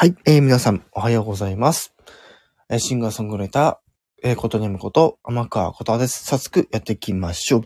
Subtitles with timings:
[0.00, 1.92] はい、えー、皆さん、おはようございます。
[2.70, 6.24] えーシンガーソングライター、えー、ことねむこと、天川ことです。
[6.24, 7.62] 早速やっていきましょう。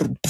[0.00, 0.29] Pfft.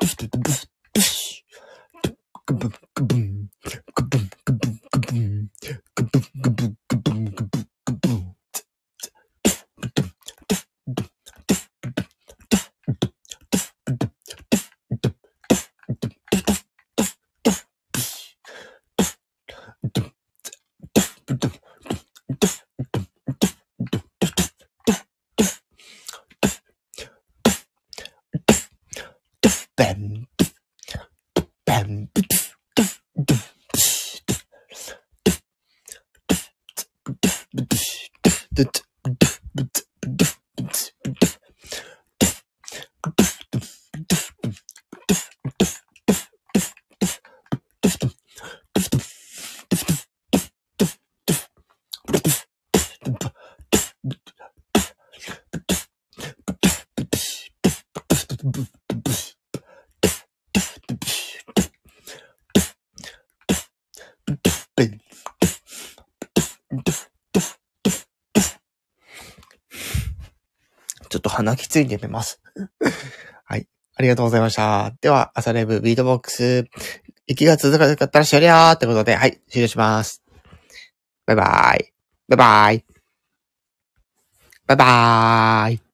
[0.00, 1.44] ブスブスブスブス。
[2.46, 3.29] ブブブン
[29.80, 30.26] bam,
[31.66, 32.08] bam,
[58.52, 58.79] boop,
[71.40, 72.40] 鼻きついんで寝ます。
[73.44, 73.66] はい。
[73.96, 74.92] ありがとうございました。
[75.00, 76.66] では、朝レブビートボックス、
[77.26, 80.22] 息が続かなかったら終了ってことで、はい、終了します。
[81.26, 81.92] バイバイ。
[82.28, 82.84] バイバイ。
[84.66, 85.89] バイバーイ。